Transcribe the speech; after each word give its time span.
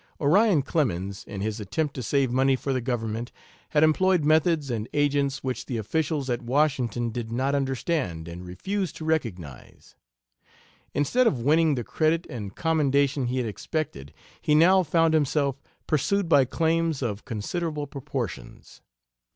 Orion 0.19 0.63
Clemens, 0.63 1.23
in 1.25 1.41
his 1.41 1.59
attempt 1.59 1.93
to 1.93 2.01
save 2.01 2.31
money 2.31 2.55
for 2.55 2.73
the 2.73 2.81
government, 2.81 3.31
had 3.69 3.83
employed 3.83 4.23
methods 4.25 4.71
and 4.71 4.89
agents 4.95 5.43
which 5.43 5.67
the 5.67 5.77
officials 5.77 6.27
at 6.27 6.41
Washington 6.41 7.11
did 7.11 7.31
not 7.31 7.53
understand, 7.53 8.27
and 8.27 8.43
refused 8.43 8.95
to 8.95 9.05
recognize. 9.05 9.95
Instead 10.95 11.27
of 11.27 11.41
winning 11.43 11.75
the 11.75 11.83
credit 11.83 12.25
and 12.31 12.55
commendation 12.55 13.27
he 13.27 13.37
had 13.37 13.45
expected, 13.45 14.11
he 14.41 14.55
now 14.55 14.81
found 14.81 15.13
himself 15.13 15.61
pursued 15.85 16.27
by 16.27 16.45
claims 16.45 17.03
of 17.03 17.23
considerable 17.23 17.85
proportions. 17.85 18.81